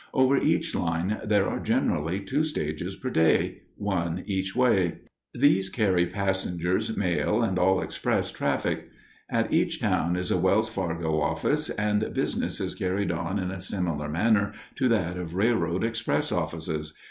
Over 0.15 0.35
each 0.39 0.73
line 0.73 1.21
there 1.23 1.47
are 1.47 1.59
generally 1.59 2.21
two 2.21 2.41
stages 2.41 2.95
per 2.95 3.11
day, 3.11 3.61
one 3.77 4.23
each 4.25 4.55
way. 4.55 4.97
These 5.31 5.69
carry 5.69 6.07
passengers, 6.07 6.97
mail, 6.97 7.43
and 7.43 7.59
all 7.59 7.81
express 7.81 8.31
traffic. 8.31 8.89
At 9.29 9.53
each 9.53 9.79
town 9.79 10.15
is 10.15 10.31
a 10.31 10.37
Wells 10.37 10.69
Fargo 10.69 11.21
office, 11.21 11.69
and 11.69 12.15
business 12.15 12.59
is 12.59 12.73
carried 12.73 13.11
on 13.11 13.37
in 13.37 13.51
a 13.51 13.59
similar 13.61 14.09
manner 14.09 14.53
to 14.77 14.87
that 14.89 15.17
of 15.17 15.35
railroad 15.35 15.83
express 15.83 16.31
offices. 16.31 16.95